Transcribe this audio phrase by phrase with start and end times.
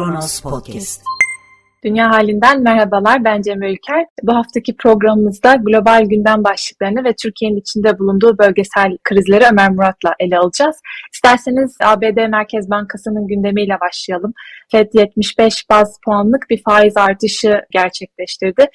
[0.00, 1.02] Kronos Podcast.
[1.84, 3.24] Dünya halinden merhabalar.
[3.24, 4.06] Ben Cemre Ülker.
[4.22, 10.38] Bu haftaki programımızda global gündem başlıklarını ve Türkiye'nin içinde bulunduğu bölgesel krizleri Ömer Murat'la ele
[10.38, 10.76] alacağız.
[11.14, 14.32] İsterseniz ABD Merkez Bankası'nın gündemiyle başlayalım.
[14.70, 18.66] Fed 75 baz puanlık bir faiz artışı gerçekleştirdi.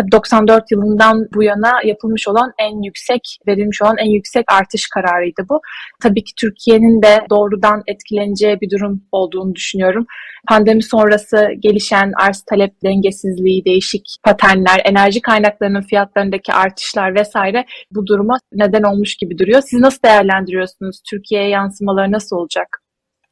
[0.00, 5.42] Tabii 94 yılından bu yana yapılmış olan en yüksek, verilmiş olan en yüksek artış kararıydı
[5.50, 5.60] bu.
[6.02, 10.06] Tabii ki Türkiye'nin de doğrudan etkileneceği bir durum olduğunu düşünüyorum.
[10.48, 18.38] Pandemi sonrası gelişen arz talep dengesizliği, değişik paternler, enerji kaynaklarının fiyatlarındaki artışlar vesaire bu duruma
[18.52, 19.62] neden olmuş gibi duruyor.
[19.62, 21.00] Siz nasıl değerlendiriyorsunuz?
[21.10, 22.68] Türkiye'ye yansımaları nasıl olacak?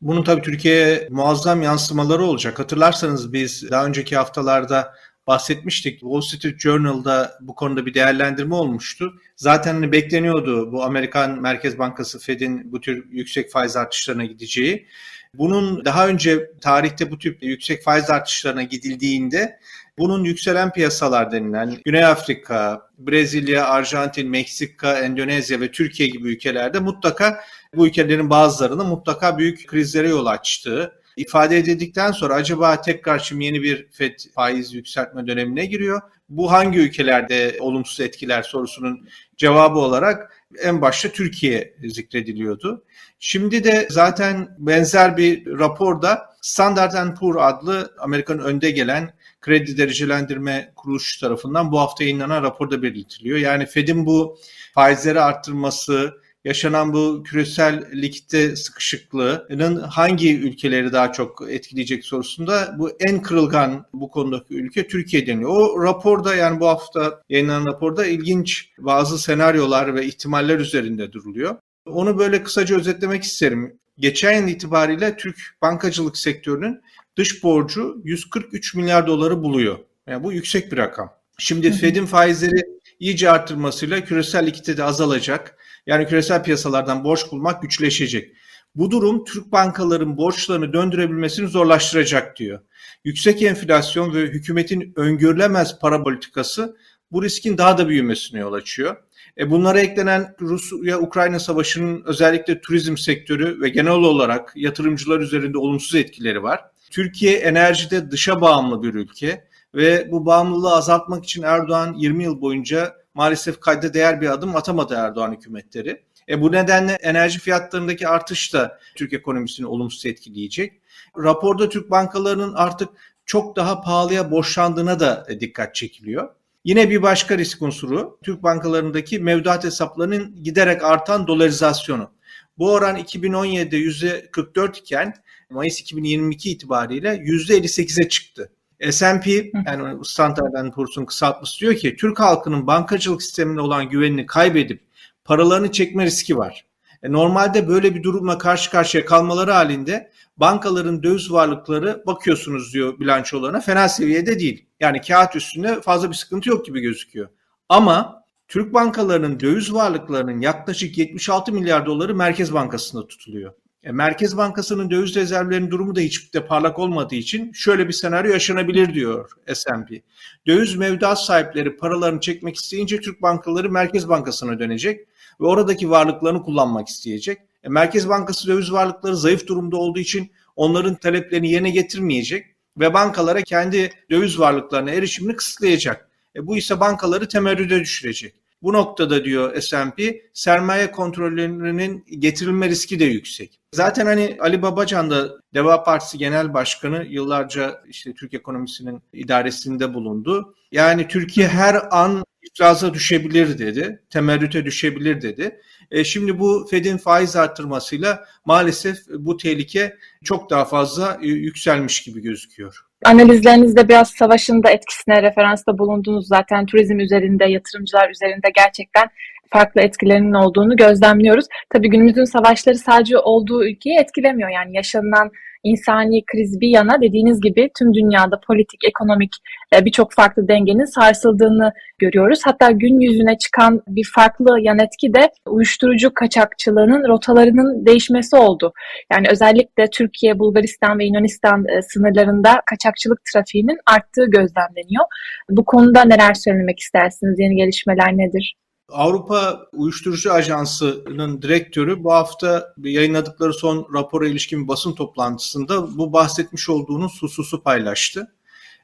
[0.00, 2.58] Bunun tabii Türkiye'ye muazzam yansımaları olacak.
[2.58, 4.92] Hatırlarsanız biz daha önceki haftalarda
[5.28, 6.00] bahsetmiştik.
[6.00, 9.14] Wall Street Journal'da bu konuda bir değerlendirme olmuştu.
[9.36, 14.86] Zaten hani bekleniyordu bu Amerikan Merkez Bankası Fed'in bu tür yüksek faiz artışlarına gideceği.
[15.34, 19.58] Bunun daha önce tarihte bu tip yüksek faiz artışlarına gidildiğinde
[19.98, 27.40] bunun yükselen piyasalar denilen Güney Afrika, Brezilya, Arjantin, Meksika, Endonezya ve Türkiye gibi ülkelerde mutlaka
[27.74, 33.62] bu ülkelerin bazılarının mutlaka büyük krizlere yol açtığı ifade edildikten sonra acaba tekrar şimdi yeni
[33.62, 36.00] bir FED faiz yükseltme dönemine giriyor.
[36.28, 42.84] Bu hangi ülkelerde olumsuz etkiler sorusunun cevabı olarak en başta Türkiye zikrediliyordu.
[43.18, 51.20] Şimdi de zaten benzer bir raporda Standard Poor adlı Amerika'nın önde gelen kredi derecelendirme kuruluşu
[51.20, 53.38] tarafından bu hafta yayınlanan raporda belirtiliyor.
[53.38, 54.38] Yani Fed'in bu
[54.74, 56.14] faizleri arttırması,
[56.48, 64.10] yaşanan bu küresel likitte sıkışıklığının hangi ülkeleri daha çok etkileyecek sorusunda bu en kırılgan bu
[64.10, 65.50] konudaki ülke Türkiye deniyor.
[65.50, 71.56] O raporda yani bu hafta yayınlanan raporda ilginç bazı senaryolar ve ihtimaller üzerinde duruluyor.
[71.86, 73.78] Onu böyle kısaca özetlemek isterim.
[73.98, 76.80] Geçen yıl itibariyle Türk bankacılık sektörünün
[77.16, 79.78] dış borcu 143 milyar doları buluyor.
[80.06, 81.10] Yani bu yüksek bir rakam.
[81.38, 82.62] Şimdi Fed'in faizleri
[83.00, 85.57] iyice arttırmasıyla küresel likidite de azalacak.
[85.88, 88.36] Yani küresel piyasalardan borç bulmak güçleşecek.
[88.74, 92.60] Bu durum Türk bankaların borçlarını döndürebilmesini zorlaştıracak diyor.
[93.04, 96.76] Yüksek enflasyon ve hükümetin öngörülemez para politikası
[97.12, 98.96] bu riskin daha da büyümesine yol açıyor.
[99.38, 106.42] E bunlara eklenen Rusya-Ukrayna savaşının özellikle turizm sektörü ve genel olarak yatırımcılar üzerinde olumsuz etkileri
[106.42, 106.60] var.
[106.90, 109.44] Türkiye enerjide dışa bağımlı bir ülke
[109.74, 114.94] ve bu bağımlılığı azaltmak için Erdoğan 20 yıl boyunca maalesef kayda değer bir adım atamadı
[114.94, 116.02] Erdoğan hükümetleri.
[116.28, 120.80] E bu nedenle enerji fiyatlarındaki artış da Türk ekonomisini olumsuz etkileyecek.
[121.16, 122.88] Raporda Türk bankalarının artık
[123.26, 126.28] çok daha pahalıya borçlandığına da dikkat çekiliyor.
[126.64, 132.10] Yine bir başka risk unsuru Türk bankalarındaki mevduat hesaplarının giderek artan dolarizasyonu.
[132.58, 135.14] Bu oran 2017'de %44 iken
[135.50, 138.52] Mayıs 2022 itibariyle %58'e çıktı.
[138.90, 144.82] S&P yani Standard Poor's'un kısaltması diyor ki Türk halkının bankacılık sistemine olan güvenini kaybedip
[145.24, 146.64] paralarını çekme riski var.
[147.02, 153.60] E, normalde böyle bir durumla karşı karşıya kalmaları halinde bankaların döviz varlıkları bakıyorsunuz diyor bilançolarına
[153.60, 154.66] fena seviyede değil.
[154.80, 157.28] Yani kağıt üstünde fazla bir sıkıntı yok gibi gözüküyor.
[157.68, 163.52] Ama Türk bankalarının döviz varlıklarının yaklaşık 76 milyar doları Merkez Bankası'nda tutuluyor.
[163.88, 168.32] E, Merkez Bankası'nın döviz rezervlerinin durumu da hiç de parlak olmadığı için şöyle bir senaryo
[168.32, 170.02] yaşanabilir diyor S&P.
[170.46, 175.08] Döviz mevduat sahipleri paralarını çekmek isteyince Türk bankaları Merkez Bankası'na dönecek
[175.40, 177.38] ve oradaki varlıklarını kullanmak isteyecek.
[177.62, 182.46] E, Merkez Bankası döviz varlıkları zayıf durumda olduğu için onların taleplerini yerine getirmeyecek
[182.78, 186.08] ve bankalara kendi döviz varlıklarına erişimini kısıtlayacak.
[186.36, 188.34] E, bu ise bankaları temerrüde düşürecek.
[188.62, 193.60] Bu noktada diyor S&P sermaye kontrollerinin getirilme riski de yüksek.
[193.72, 200.54] Zaten hani Ali Babacan da Deva Partisi Genel Başkanı yıllarca işte Türk ekonomisinin idaresinde bulundu.
[200.72, 205.60] Yani Türkiye her an ifraza düşebilir dedi, temerrüte düşebilir dedi.
[205.90, 212.22] E şimdi bu Fed'in faiz arttırmasıyla maalesef bu tehlike çok daha fazla e, yükselmiş gibi
[212.22, 212.84] gözüküyor.
[213.04, 219.08] Analizlerinizde biraz savaşın da etkisine referansta bulundunuz zaten turizm üzerinde, yatırımcılar üzerinde gerçekten
[219.52, 221.46] farklı etkilerinin olduğunu gözlemliyoruz.
[221.70, 224.48] Tabii günümüzün savaşları sadece olduğu ülkeyi etkilemiyor.
[224.48, 225.30] Yani yaşanan
[225.64, 229.32] insani kriz bir yana dediğiniz gibi tüm dünyada politik, ekonomik
[229.74, 232.40] e, birçok farklı dengenin sarsıldığını görüyoruz.
[232.44, 238.72] Hatta gün yüzüne çıkan bir farklı yan etki de uyuşturucu kaçakçılığının rotalarının değişmesi oldu.
[239.12, 245.04] Yani özellikle Türkiye, Bulgaristan ve Yunanistan e, sınırlarında kaçakçılık trafiğinin arttığı gözlemleniyor.
[245.50, 247.38] Bu konuda neler söylemek istersiniz?
[247.38, 248.54] Yeni gelişmeler nedir?
[248.88, 257.22] Avrupa Uyuşturucu Ajansı'nın direktörü bu hafta yayınladıkları son rapora ilişkin basın toplantısında bu bahsetmiş olduğunuz
[257.22, 258.32] hususu paylaştı.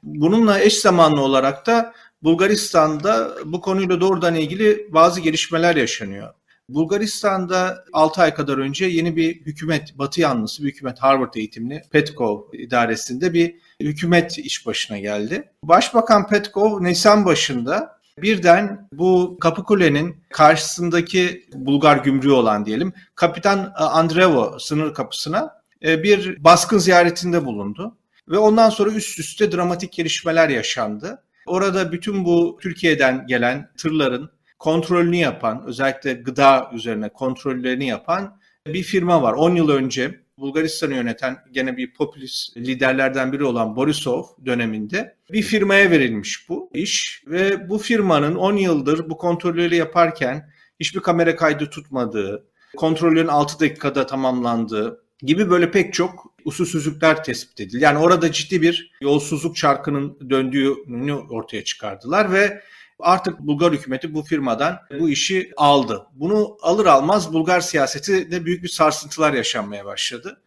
[0.03, 1.93] Bununla eş zamanlı olarak da
[2.23, 6.33] Bulgaristan'da bu konuyla doğrudan ilgili bazı gelişmeler yaşanıyor.
[6.69, 12.41] Bulgaristan'da 6 ay kadar önce yeni bir hükümet, batı yanlısı bir hükümet Harvard eğitimli Petkov
[12.53, 15.51] idaresinde bir hükümet iş başına geldi.
[15.63, 24.93] Başbakan Petkov Nisan başında birden bu Kapıkule'nin karşısındaki Bulgar gümrüğü olan diyelim Kapitan Andrevo sınır
[24.93, 27.97] kapısına e, bir baskın ziyaretinde bulundu.
[28.29, 31.23] Ve ondan sonra üst üste dramatik gelişmeler yaşandı.
[31.45, 34.29] Orada bütün bu Türkiye'den gelen tırların
[34.59, 38.37] kontrolünü yapan, özellikle gıda üzerine kontrollerini yapan
[38.67, 39.33] bir firma var.
[39.33, 45.91] 10 yıl önce Bulgaristan'ı yöneten gene bir popülist liderlerden biri olan Borisov döneminde bir firmaya
[45.91, 50.49] verilmiş bu iş ve bu firmanın 10 yıldır bu kontrolleri yaparken
[50.79, 52.47] hiçbir kamera kaydı tutmadığı,
[52.77, 57.83] kontrollerin 6 dakikada tamamlandığı gibi böyle pek çok usulsüzlükler tespit edildi.
[57.83, 62.61] Yani orada ciddi bir yolsuzluk çarkının döndüğünü ortaya çıkardılar ve
[62.99, 66.05] Artık Bulgar hükümeti bu firmadan bu işi aldı.
[66.13, 70.41] Bunu alır almaz Bulgar siyaseti de büyük bir sarsıntılar yaşanmaya başladı.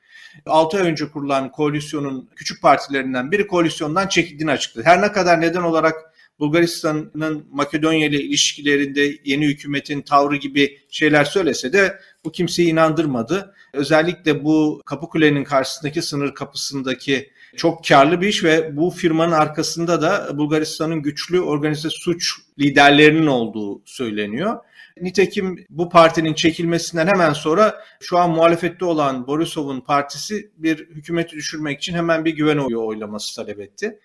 [0.46, 4.86] 6 ay önce kurulan koalisyonun küçük partilerinden biri koalisyondan çekildiğini açıkladı.
[4.86, 5.94] Her ne kadar neden olarak
[6.38, 13.54] Bulgaristan'ın Makedonya ile ilişkilerinde yeni hükümetin tavrı gibi şeyler söylese de bu kimseyi inandırmadı.
[13.72, 20.38] Özellikle bu Kapıkule'nin karşısındaki sınır kapısındaki çok karlı bir iş ve bu firmanın arkasında da
[20.38, 24.56] Bulgaristan'ın güçlü organize suç liderlerinin olduğu söyleniyor.
[25.00, 31.78] Nitekim bu partinin çekilmesinden hemen sonra şu an muhalefette olan Borisov'un partisi bir hükümeti düşürmek
[31.78, 33.98] için hemen bir güven oyu oylaması talep etti.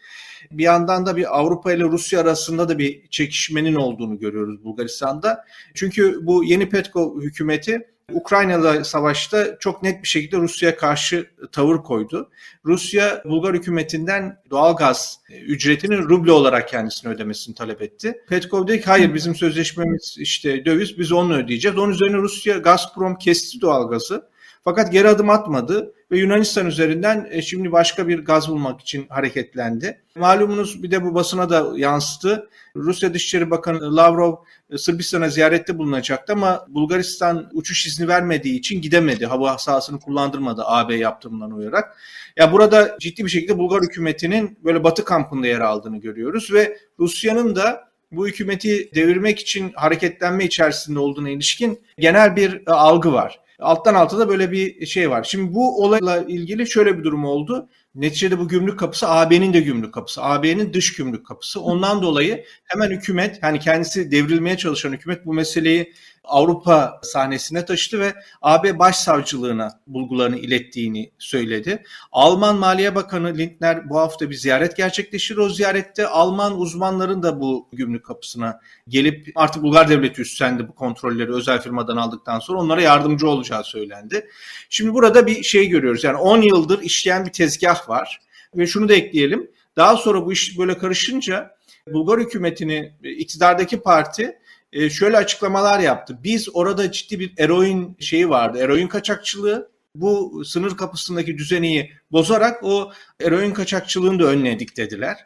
[0.51, 5.45] Bir yandan da bir Avrupa ile Rusya arasında da bir çekişmenin olduğunu görüyoruz Bulgaristan'da.
[5.73, 12.29] Çünkü bu yeni Petkov hükümeti Ukrayna'da savaşta çok net bir şekilde Rusya'ya karşı tavır koydu.
[12.65, 18.17] Rusya Bulgar hükümetinden doğal gaz ücretini ruble olarak kendisine ödemesini talep etti.
[18.29, 21.77] Petkov dedi ki hayır bizim sözleşmemiz işte döviz biz onu ödeyeceğiz.
[21.77, 24.32] Onun üzerine Rusya Gazprom kesti doğal gazı.
[24.63, 30.01] Fakat geri adım atmadı ve Yunanistan üzerinden e, şimdi başka bir gaz bulmak için hareketlendi.
[30.15, 32.49] Malumunuz bir de bu basına da yansıdı.
[32.75, 34.35] Rusya Dışişleri Bakanı Lavrov
[34.69, 39.25] e, Sırbistan'a ziyarette bulunacaktı ama Bulgaristan uçuş izni vermediği için gidemedi.
[39.25, 41.97] Hava sahasını kullandırmadı AB yaptığından uyarak.
[42.37, 47.55] Ya burada ciddi bir şekilde Bulgar hükümetinin böyle batı kampında yer aldığını görüyoruz ve Rusya'nın
[47.55, 53.93] da bu hükümeti devirmek için hareketlenme içerisinde olduğuna ilişkin genel bir e, algı var alttan
[53.93, 55.23] alta da böyle bir şey var.
[55.23, 57.69] Şimdi bu olayla ilgili şöyle bir durum oldu.
[57.95, 60.23] Neticede bu gümrük kapısı AB'nin de gümrük kapısı.
[60.23, 61.61] AB'nin dış gümrük kapısı.
[61.61, 68.13] Ondan dolayı hemen hükümet yani kendisi devrilmeye çalışan hükümet bu meseleyi Avrupa sahnesine taşıdı ve
[68.41, 71.83] AB Başsavcılığına bulgularını ilettiğini söyledi.
[72.11, 75.37] Alman Maliye Bakanı Lindner bu hafta bir ziyaret gerçekleştir.
[75.37, 81.33] O ziyarette Alman uzmanların da bu gümrük kapısına gelip artık Bulgar devleti üstlendi bu kontrolleri
[81.33, 84.29] özel firmadan aldıktan sonra onlara yardımcı olacağı söylendi.
[84.69, 86.03] Şimdi burada bir şey görüyoruz.
[86.03, 88.21] Yani 10 yıldır işleyen bir tezgah var
[88.55, 89.51] ve şunu da ekleyelim.
[89.77, 91.55] Daha sonra bu iş böyle karışınca
[91.87, 94.39] Bulgar hükümetini iktidardaki parti
[94.73, 96.17] e, şöyle açıklamalar yaptı.
[96.23, 98.57] Biz orada ciddi bir eroin şeyi vardı.
[98.57, 105.17] Eroin kaçakçılığı bu sınır kapısındaki düzeni bozarak o eroin kaçakçılığını da önledik dediler.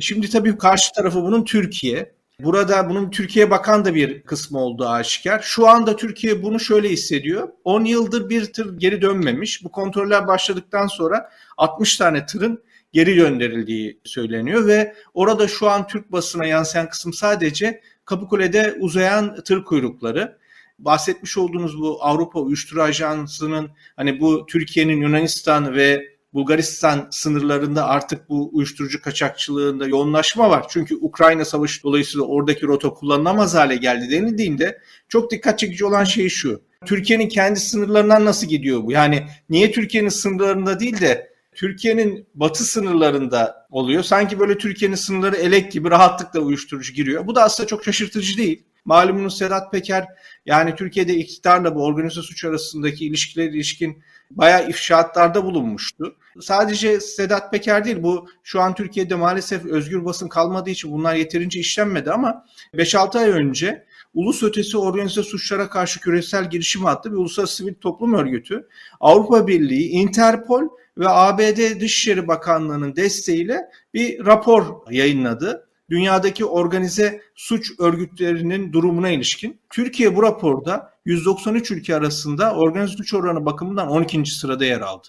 [0.00, 2.14] Şimdi tabii karşı tarafı bunun Türkiye.
[2.40, 5.40] Burada bunun Türkiye bakan da bir kısmı olduğu aşikar.
[5.42, 7.48] Şu anda Türkiye bunu şöyle hissediyor.
[7.64, 9.64] 10 yıldır bir tır geri dönmemiş.
[9.64, 16.12] Bu kontroller başladıktan sonra 60 tane tırın geri gönderildiği söyleniyor ve orada şu an Türk
[16.12, 20.38] basına yansıyan kısım sadece Kapıkule'de uzayan tır kuyrukları.
[20.78, 28.50] Bahsetmiş olduğunuz bu Avrupa Uyuşturucu Ajansı'nın hani bu Türkiye'nin Yunanistan ve Bulgaristan sınırlarında artık bu
[28.52, 30.66] uyuşturucu kaçakçılığında yoğunlaşma var.
[30.68, 36.28] Çünkü Ukrayna Savaşı dolayısıyla oradaki rota kullanılamaz hale geldi denildiğinde çok dikkat çekici olan şey
[36.28, 36.62] şu.
[36.86, 38.92] Türkiye'nin kendi sınırlarından nasıl gidiyor bu?
[38.92, 44.02] Yani niye Türkiye'nin sınırlarında değil de Türkiye'nin batı sınırlarında oluyor.
[44.02, 47.26] Sanki böyle Türkiye'nin sınırları elek gibi rahatlıkla uyuşturucu giriyor.
[47.26, 48.64] Bu da aslında çok şaşırtıcı değil.
[48.84, 50.06] Malumunuz Sedat Peker
[50.46, 56.16] yani Türkiye'de iktidarla bu organize suç arasındaki ilişkiler ilişkin bayağı ifşaatlarda bulunmuştu.
[56.40, 61.60] Sadece Sedat Peker değil bu şu an Türkiye'de maalesef özgür basın kalmadığı için bunlar yeterince
[61.60, 67.56] işlenmedi ama 5-6 ay önce Ulus Ötesi Organize Suçlara Karşı Küresel Girişim adlı bir uluslararası
[67.56, 68.68] sivil toplum örgütü
[69.00, 73.60] Avrupa Birliği, Interpol ve ABD Dışişleri Bakanlığı'nın desteğiyle
[73.94, 75.68] bir rapor yayınladı.
[75.90, 79.60] dünyadaki organize suç örgütlerinin durumuna ilişkin.
[79.70, 84.26] Türkiye bu raporda 193 ülke arasında organize suç oranı bakımından 12.
[84.26, 85.08] sırada yer aldı.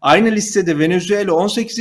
[0.00, 1.80] Aynı listede Venezuela 18.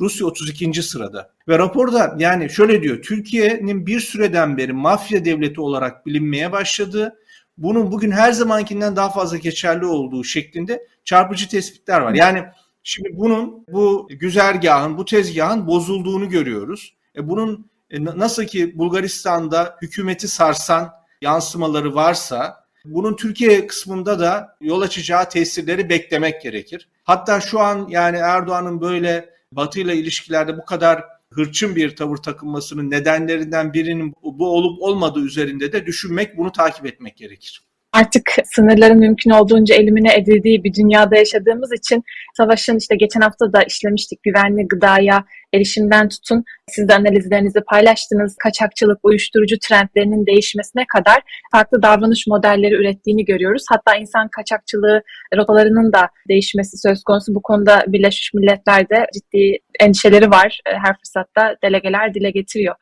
[0.00, 0.82] Rusya 32.
[0.82, 1.30] sırada.
[1.48, 7.16] Ve raporda yani şöyle diyor Türkiye'nin bir süreden beri mafya devleti olarak bilinmeye başladığı
[7.58, 12.14] bunun bugün her zamankinden daha fazla geçerli olduğu şeklinde çarpıcı tespitler var.
[12.14, 12.44] Yani
[12.84, 16.94] şimdi bunun bu güzergahın, bu tezgahın bozulduğunu görüyoruz.
[17.16, 20.90] E bunun e, nasıl ki Bulgaristan'da hükümeti sarsan
[21.22, 26.88] yansımaları varsa bunun Türkiye kısmında da yol açacağı tesirleri beklemek gerekir.
[27.04, 32.90] Hatta şu an yani Erdoğan'ın böyle Batı ile ilişkilerde bu kadar hırçın bir tavır takınmasının
[32.90, 39.30] nedenlerinden birinin bu olup olmadığı üzerinde de düşünmek, bunu takip etmek gerekir artık sınırların mümkün
[39.30, 42.04] olduğunca elimine edildiği bir dünyada yaşadığımız için
[42.36, 45.24] savaşın işte geçen hafta da işlemiştik güvenli gıdaya
[45.54, 46.44] erişimden tutun.
[46.68, 48.36] Siz de analizlerinizi paylaştınız.
[48.36, 51.18] Kaçakçılık, uyuşturucu trendlerinin değişmesine kadar
[51.52, 53.64] farklı davranış modelleri ürettiğini görüyoruz.
[53.68, 55.02] Hatta insan kaçakçılığı
[55.36, 57.34] rotalarının da değişmesi söz konusu.
[57.34, 60.60] Bu konuda Birleşmiş Milletler'de ciddi endişeleri var.
[60.66, 62.74] Her fırsatta delegeler dile getiriyor.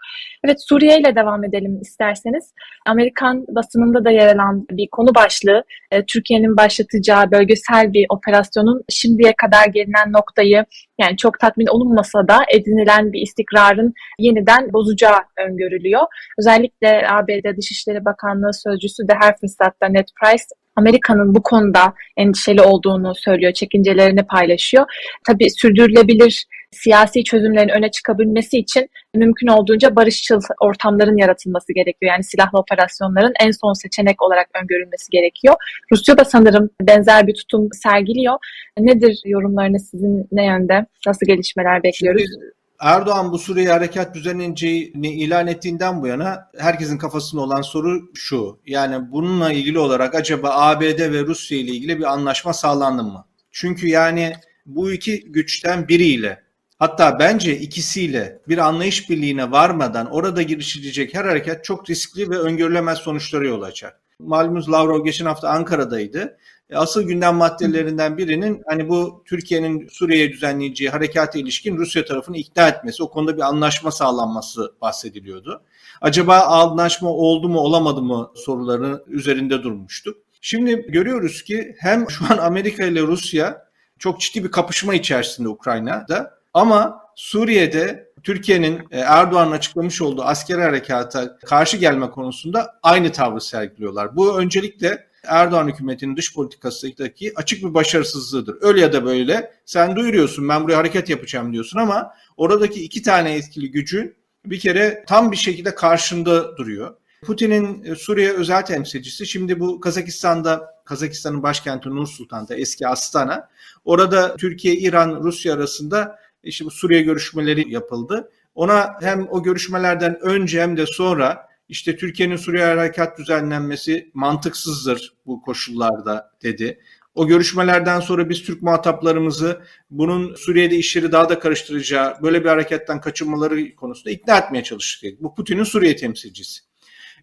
[0.45, 2.53] Evet Suriye ile devam edelim isterseniz.
[2.87, 9.33] Amerikan basınında da yer alan bir konu başlığı e, Türkiye'nin başlatacağı bölgesel bir operasyonun şimdiye
[9.37, 10.65] kadar gelinen noktayı
[11.01, 16.03] yani çok tatmin olunmasa da edinilen bir istikrarın yeniden bozacağı öngörülüyor.
[16.39, 20.45] Özellikle ABD Dışişleri Bakanlığı Sözcüsü de her fırsatta Ned Price
[20.77, 24.85] Amerika'nın bu konuda endişeli olduğunu söylüyor, çekincelerini paylaşıyor.
[25.27, 32.13] Tabii sürdürülebilir siyasi çözümlerin öne çıkabilmesi için mümkün olduğunca barışçıl ortamların yaratılması gerekiyor.
[32.13, 35.55] Yani silahlı operasyonların en son seçenek olarak öngörülmesi gerekiyor.
[35.93, 38.37] Rusya da sanırım benzer bir tutum sergiliyor.
[38.79, 40.87] Nedir yorumlarınız sizin ne yönde?
[41.07, 42.23] Nasıl gelişmeler bekliyoruz?
[42.23, 48.61] Şimdi Erdoğan bu Suriye harekat düzenleneceğini ilan ettiğinden bu yana herkesin kafasında olan soru şu.
[48.67, 53.27] Yani bununla ilgili olarak acaba ABD ve Rusya ile ilgili bir anlaşma sağlandı mı?
[53.51, 54.33] Çünkü yani
[54.67, 56.43] bu iki güçten biriyle
[56.79, 62.99] hatta bence ikisiyle bir anlayış birliğine varmadan orada girişilecek her hareket çok riskli ve öngörülemez
[62.99, 63.95] sonuçları yol açar.
[64.19, 66.37] Malumunuz Lavrov geçen hafta Ankara'daydı
[66.75, 73.03] asıl gündem maddelerinden birinin hani bu Türkiye'nin Suriye'ye düzenleyeceği harekata ilişkin Rusya tarafını ikna etmesi,
[73.03, 75.63] o konuda bir anlaşma sağlanması bahsediliyordu.
[76.01, 80.17] Acaba anlaşma oldu mu olamadı mı soruları üzerinde durmuştuk.
[80.41, 86.39] Şimdi görüyoruz ki hem şu an Amerika ile Rusya çok ciddi bir kapışma içerisinde Ukrayna'da
[86.55, 94.17] ama Suriye'de Türkiye'nin e, Erdoğan'ın açıklamış olduğu asker harekata karşı gelme konusunda aynı tavrı sergiliyorlar.
[94.17, 98.57] Bu öncelikle Erdoğan hükümetinin dış politikasındaki açık bir başarısızlığıdır.
[98.61, 103.35] Öyle ya da böyle sen duyuruyorsun ben buraya hareket yapacağım diyorsun ama oradaki iki tane
[103.35, 104.15] etkili gücün
[104.47, 106.97] bir kere tam bir şekilde karşında duruyor.
[107.23, 113.49] Putin'in e, Suriye özel temsilcisi şimdi bu Kazakistan'da Kazakistan'ın başkenti Nur Sultan'da eski Astana.
[113.85, 118.31] Orada Türkiye, İran, Rusya arasında işte bu Suriye görüşmeleri yapıldı.
[118.55, 125.43] Ona hem o görüşmelerden önce hem de sonra işte Türkiye'nin Suriye harekat düzenlenmesi mantıksızdır bu
[125.43, 126.81] koşullarda dedi.
[127.15, 133.01] O görüşmelerden sonra biz Türk muhataplarımızı bunun Suriye'de işleri daha da karıştıracağı, böyle bir hareketten
[133.01, 135.23] kaçınmaları konusunda ikna etmeye çalıştık.
[135.23, 136.61] Bu Putin'in Suriye temsilcisi.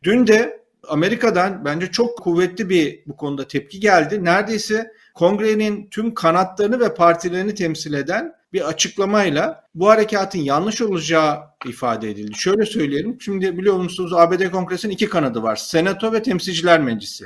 [0.04, 4.26] Dün de Amerika'dan bence çok kuvvetli bir bu konuda tepki geldi.
[4.26, 12.10] Neredeyse kongrenin tüm kanatlarını ve partilerini temsil eden bir açıklamayla bu harekatın yanlış olacağı ifade
[12.10, 12.38] edildi.
[12.38, 13.22] Şöyle söyleyelim.
[13.22, 15.56] Şimdi biliyor musunuz ABD Kongresi'nin iki kanadı var.
[15.56, 17.26] Senato ve Temsilciler Meclisi.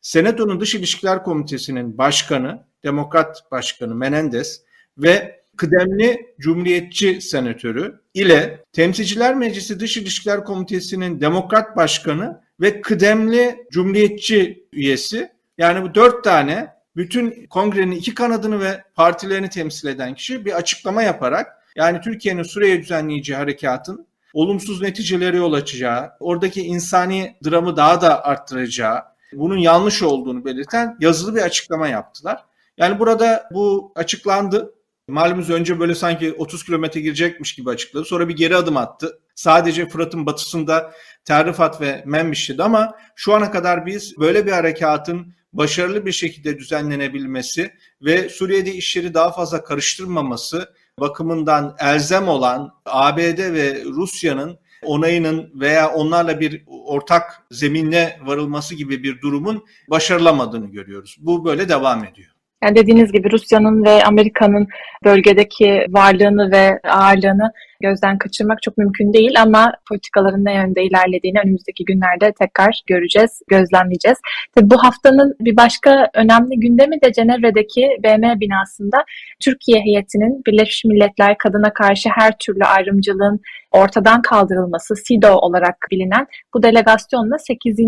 [0.00, 4.62] Senato'nun Dış İlişkiler Komitesi'nin başkanı, Demokrat Başkanı Menendez
[4.98, 14.66] ve kıdemli Cumhuriyetçi senatörü ile Temsilciler Meclisi Dış İlişkiler Komitesi'nin Demokrat Başkanı ve kıdemli Cumhuriyetçi
[14.72, 20.52] üyesi yani bu dört tane bütün kongrenin iki kanadını ve partilerini temsil eden kişi bir
[20.52, 21.46] açıklama yaparak
[21.76, 29.02] yani Türkiye'nin Suriye düzenleyeceği harekatın olumsuz neticeleri yol açacağı, oradaki insani dramı daha da arttıracağı,
[29.32, 32.44] bunun yanlış olduğunu belirten yazılı bir açıklama yaptılar.
[32.78, 34.74] Yani burada bu açıklandı.
[35.08, 38.04] Malumuz önce böyle sanki 30 kilometre girecekmiş gibi açıkladı.
[38.04, 39.18] Sonra bir geri adım attı.
[39.34, 40.92] Sadece Fırat'ın batısında
[41.24, 47.70] Terrifat ve Menbiş'ti ama şu ana kadar biz böyle bir harekatın başarılı bir şekilde düzenlenebilmesi
[48.02, 50.68] ve Suriye'de işleri daha fazla karıştırmaması
[51.00, 59.20] bakımından elzem olan ABD ve Rusya'nın onayının veya onlarla bir ortak zeminle varılması gibi bir
[59.20, 61.16] durumun başarılamadığını görüyoruz.
[61.20, 62.30] Bu böyle devam ediyor.
[62.64, 64.68] Yani dediğiniz gibi Rusya'nın ve Amerika'nın
[65.04, 71.84] bölgedeki varlığını ve ağırlığını gözden kaçırmak çok mümkün değil ama politikaların ne yönde ilerlediğini önümüzdeki
[71.84, 74.18] günlerde tekrar göreceğiz, gözlemleyeceğiz.
[74.54, 79.04] Tabii bu haftanın bir başka önemli gündemi de Cenevre'deki BM binasında
[79.44, 83.40] Türkiye heyetinin Birleşmiş Milletler kadına karşı her türlü ayrımcılığın
[83.74, 87.78] ortadan kaldırılması, SIDO olarak bilinen bu delegasyonla 8.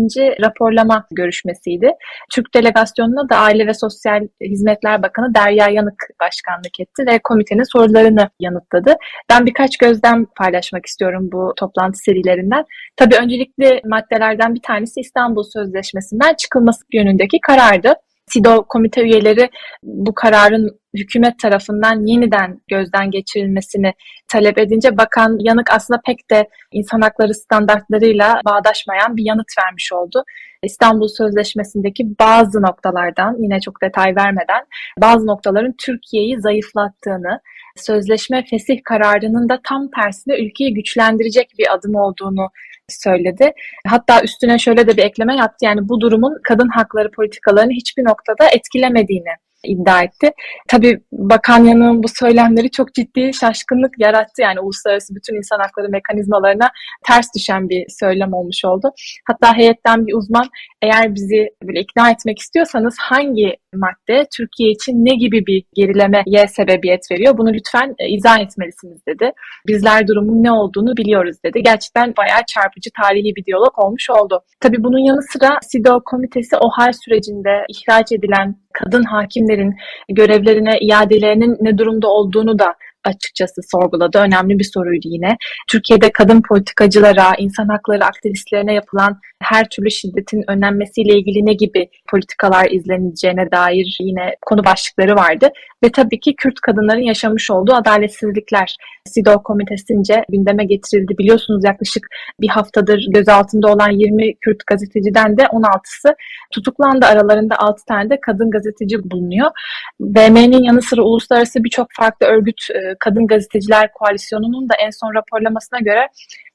[0.43, 1.91] raporlama görüşmesiydi.
[2.33, 8.29] Türk delegasyonuna da Aile ve Sosyal Hizmetler Bakanı Derya Yanık başkanlık etti ve komitenin sorularını
[8.39, 8.95] yanıtladı.
[9.29, 12.65] Ben birkaç gözlem paylaşmak istiyorum bu toplantı serilerinden.
[12.95, 17.93] Tabii öncelikli maddelerden bir tanesi İstanbul Sözleşmesi'nden çıkılması yönündeki karardı.
[18.29, 19.49] SİDO komite üyeleri
[19.83, 23.93] bu kararın hükümet tarafından yeniden gözden geçirilmesini
[24.27, 30.23] talep edince Bakan Yanık aslında pek de insan hakları standartlarıyla bağdaşmayan bir yanıt vermiş oldu.
[30.63, 34.65] İstanbul Sözleşmesi'ndeki bazı noktalardan yine çok detay vermeden
[35.01, 37.39] bazı noktaların Türkiye'yi zayıflattığını,
[37.79, 42.49] sözleşme fesih kararının da tam tersine ülkeyi güçlendirecek bir adım olduğunu
[42.89, 43.51] söyledi.
[43.87, 45.65] Hatta üstüne şöyle de bir ekleme yaptı.
[45.65, 50.31] Yani bu durumun kadın hakları politikalarını hiçbir noktada etkilemediğini iddia etti.
[50.67, 54.41] Tabii Bakan Yanık'ın bu söylemleri çok ciddi şaşkınlık yarattı.
[54.41, 56.69] Yani uluslararası bütün insan hakları mekanizmalarına
[57.07, 58.91] ters düşen bir söylem olmuş oldu.
[59.27, 60.49] Hatta heyetten bir uzman
[60.81, 67.11] eğer bizi böyle ikna etmek istiyorsanız hangi madde Türkiye için ne gibi bir gerilemeye sebebiyet
[67.11, 67.37] veriyor?
[67.37, 69.31] Bunu lütfen e, izah etmelisiniz dedi.
[69.67, 71.63] Bizler durumun ne olduğunu biliyoruz dedi.
[71.63, 74.41] Gerçekten bayağı çarpıcı tarihi bir diyalog olmuş oldu.
[74.59, 79.75] Tabii bunun yanı sıra SİDO komitesi o hal sürecinde ihraç edilen kadın hakimlerin
[80.09, 82.67] görevlerine iadelerinin ne durumda olduğunu da
[83.03, 84.17] açıkçası sorguladı.
[84.17, 85.37] Önemli bir soruydu yine.
[85.69, 92.67] Türkiye'de kadın politikacılara, insan hakları aktivistlerine yapılan her türlü şiddetin önlenmesiyle ilgili ne gibi politikalar
[92.71, 95.49] izleneceğine dair yine konu başlıkları vardı.
[95.83, 101.17] Ve tabii ki Kürt kadınların yaşamış olduğu adaletsizlikler SİDO komitesince gündeme getirildi.
[101.17, 102.07] Biliyorsunuz yaklaşık
[102.41, 106.15] bir haftadır gözaltında olan 20 Kürt gazeteciden de 16'sı
[106.51, 107.05] tutuklandı.
[107.05, 109.51] Aralarında 6 tane de kadın gazeteci bulunuyor.
[109.99, 115.79] BM'nin yanı sıra uluslararası birçok farklı örgüt e, Kadın Gazeteciler Koalisyonu'nun da en son raporlamasına
[115.79, 116.07] göre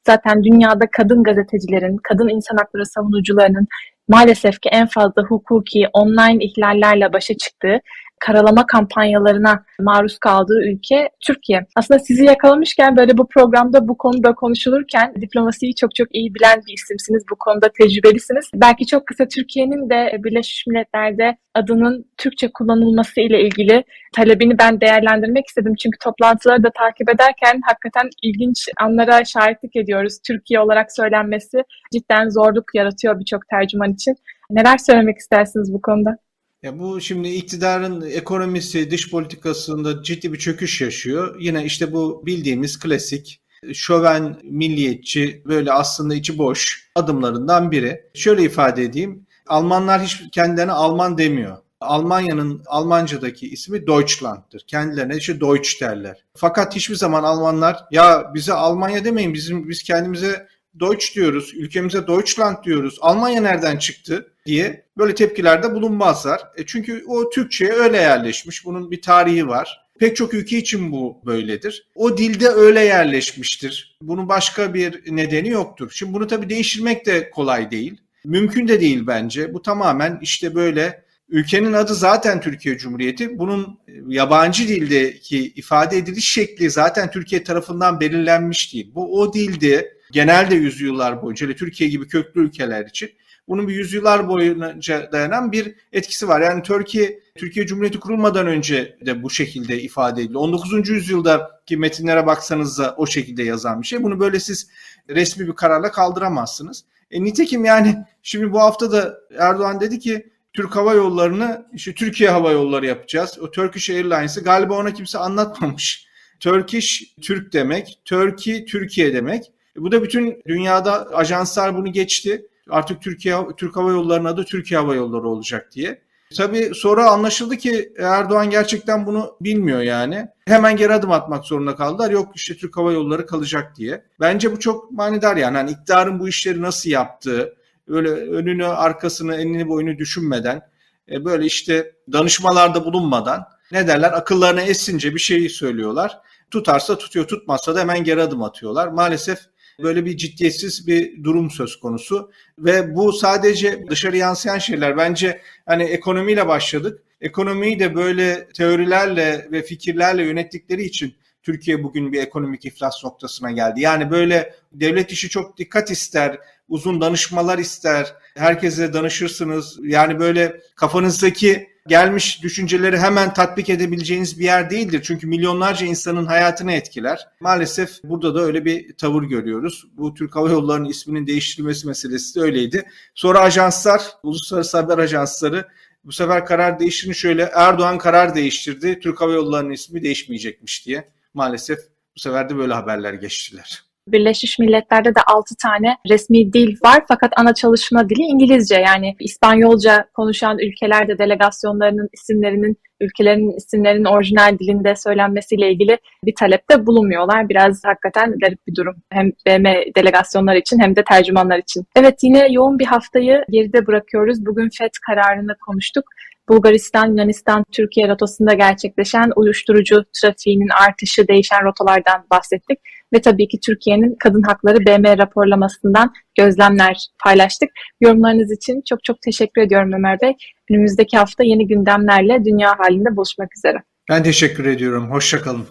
[0.06, 3.66] zaten dünyada kadın gazetecilerin, kadın insan hakları savunucularının
[4.08, 7.80] maalesef ki en fazla hukuki online ihlallerle başa çıktığı
[8.26, 11.66] karalama kampanyalarına maruz kaldığı ülke Türkiye.
[11.76, 16.72] Aslında sizi yakalamışken böyle bu programda bu konuda konuşulurken diplomasiyi çok çok iyi bilen bir
[16.72, 17.24] isimsiniz.
[17.30, 18.50] Bu konuda tecrübelisiniz.
[18.54, 23.84] Belki çok kısa Türkiye'nin de Birleşmiş Milletler'de adının Türkçe kullanılması ile ilgili
[24.16, 25.74] talebini ben değerlendirmek istedim.
[25.82, 30.18] Çünkü toplantıları da takip ederken hakikaten ilginç anlara şahitlik ediyoruz.
[30.26, 31.58] Türkiye olarak söylenmesi
[31.92, 34.14] cidden zorluk yaratıyor birçok tercüman için.
[34.50, 36.16] Neler söylemek istersiniz bu konuda?
[36.62, 41.36] Ya bu şimdi iktidarın ekonomisi, dış politikasında ciddi bir çöküş yaşıyor.
[41.40, 43.40] Yine işte bu bildiğimiz klasik
[43.72, 48.10] şöven milliyetçi böyle aslında içi boş adımlarından biri.
[48.14, 49.26] Şöyle ifade edeyim.
[49.46, 51.56] Almanlar hiç kendilerine Alman demiyor.
[51.80, 54.64] Almanya'nın Almanca'daki ismi Deutschland'tır.
[54.66, 56.24] Kendilerine işte Deutsch derler.
[56.34, 60.46] Fakat hiçbir zaman Almanlar ya bize Almanya demeyin bizim biz kendimize
[60.80, 62.98] Deutsch diyoruz, ülkemize Deutschland diyoruz.
[63.00, 64.32] Almanya nereden çıktı?
[64.46, 66.40] diye böyle tepkilerde bulunmazlar.
[66.56, 68.64] E çünkü o Türkçe'ye öyle yerleşmiş.
[68.64, 69.82] Bunun bir tarihi var.
[69.98, 71.90] Pek çok ülke için bu böyledir.
[71.94, 73.98] O dilde öyle yerleşmiştir.
[74.02, 75.90] Bunun başka bir nedeni yoktur.
[75.94, 78.00] Şimdi bunu tabii değiştirmek de kolay değil.
[78.24, 79.54] Mümkün de değil bence.
[79.54, 83.38] Bu tamamen işte böyle ülkenin adı zaten Türkiye Cumhuriyeti.
[83.38, 88.92] Bunun yabancı dildeki ifade ediliş şekli zaten Türkiye tarafından belirlenmiş değil.
[88.94, 93.10] Bu o dilde genelde yüzyıllar boyunca Türkiye gibi köklü ülkeler için
[93.48, 96.40] bunun bir yüzyıllar boyunca dayanan bir etkisi var.
[96.40, 100.40] Yani Türkiye Türkiye Cumhuriyeti kurulmadan önce de bu şekilde ifade ediliyor.
[100.40, 100.88] 19.
[100.88, 104.02] yüzyıldaki metinlere baksanız da o şekilde yazan bir şey.
[104.02, 104.68] Bunu böyle siz
[105.08, 106.84] resmi bir kararla kaldıramazsınız.
[107.10, 112.30] E, nitekim yani şimdi bu hafta da Erdoğan dedi ki Türk Hava Yolları'nı işte Türkiye
[112.30, 113.38] Hava Yolları yapacağız.
[113.40, 116.06] O Turkish Airlines'ı galiba ona kimse anlatmamış.
[116.40, 119.52] Turkish Türk demek, Turkey Türkiye demek.
[119.76, 124.80] E, bu da bütün dünyada ajanslar bunu geçti artık Türkiye Türk Hava Yolları'nın adı Türkiye
[124.80, 126.02] Hava Yolları olacak diye.
[126.36, 130.28] Tabii sonra anlaşıldı ki Erdoğan gerçekten bunu bilmiyor yani.
[130.46, 132.10] Hemen geri adım atmak zorunda kaldılar.
[132.10, 134.04] Yok işte Türk Hava Yolları kalacak diye.
[134.20, 135.56] Bence bu çok manidar yani.
[135.56, 137.56] Hani iktidarın bu işleri nasıl yaptığı,
[137.88, 140.62] öyle önünü, arkasını, enini boyunu düşünmeden,
[141.10, 146.18] e, böyle işte danışmalarda bulunmadan ne derler akıllarına esince bir şeyi söylüyorlar.
[146.50, 148.88] Tutarsa tutuyor, tutmazsa da hemen geri adım atıyorlar.
[148.88, 149.38] Maalesef
[149.82, 154.96] böyle bir ciddiyetsiz bir durum söz konusu ve bu sadece dışarı yansıyan şeyler.
[154.96, 157.02] Bence hani ekonomiyle başladık.
[157.20, 163.80] Ekonomiyi de böyle teorilerle ve fikirlerle yönettikleri için Türkiye bugün bir ekonomik iflas noktasına geldi.
[163.80, 169.78] Yani böyle devlet işi çok dikkat ister, uzun danışmalar ister, herkese danışırsınız.
[169.82, 175.00] Yani böyle kafanızdaki gelmiş düşünceleri hemen tatbik edebileceğiniz bir yer değildir.
[175.04, 177.28] Çünkü milyonlarca insanın hayatını etkiler.
[177.40, 179.84] Maalesef burada da öyle bir tavır görüyoruz.
[179.96, 182.84] Bu Türk Hava Yolları'nın isminin değiştirilmesi meselesi de öyleydi.
[183.14, 185.68] Sonra ajanslar, uluslararası haber ajansları
[186.04, 189.00] bu sefer karar değiştirini şöyle Erdoğan karar değiştirdi.
[189.00, 191.08] Türk Hava Yolları'nın ismi değişmeyecekmiş diye.
[191.34, 191.78] Maalesef
[192.16, 193.91] bu sefer de böyle haberler geçtiler.
[194.08, 198.74] Birleşmiş Milletler'de de 6 tane resmi dil var fakat ana çalışma dili İngilizce.
[198.74, 207.48] Yani İspanyolca konuşan ülkelerde delegasyonlarının isimlerinin ülkelerinin isimlerinin orijinal dilinde söylenmesiyle ilgili bir talepte bulunmuyorlar.
[207.48, 208.96] Biraz hakikaten garip bir durum.
[209.10, 211.84] Hem BM delegasyonlar için hem de tercümanlar için.
[211.96, 214.46] Evet yine yoğun bir haftayı geride bırakıyoruz.
[214.46, 216.04] Bugün FED kararını konuştuk.
[216.48, 222.78] Bulgaristan, Yunanistan, Türkiye rotosunda gerçekleşen uyuşturucu trafiğinin artışı, değişen rotalardan bahsettik.
[223.12, 227.68] Ve tabii ki Türkiye'nin kadın hakları BM raporlamasından gözlemler paylaştık.
[228.00, 230.32] Yorumlarınız için çok çok teşekkür ediyorum Ömer Bey.
[230.70, 233.78] Önümüzdeki hafta yeni gündemlerle dünya halinde buluşmak üzere.
[234.10, 235.10] Ben teşekkür ediyorum.
[235.10, 235.66] Hoşçakalın.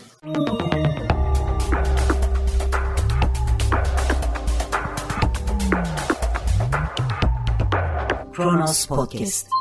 [8.34, 9.61] Kronos Podcast